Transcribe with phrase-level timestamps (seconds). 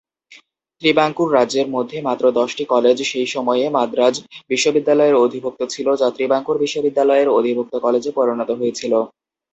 [0.81, 4.15] ত্রিবাঙ্কুর রাজ্যের মধ্যে মাত্র দশটি কলেজ সেই সময়ে মাদ্রাজ
[4.49, 8.93] বিশ্ববিদ্যালয়ের অধিভুক্ত ছিল, যা ত্রিবাঙ্কুর বিশ্ববিদ্যালয়ের অধিভুক্ত কলেজে পরিণত হয়েছিল।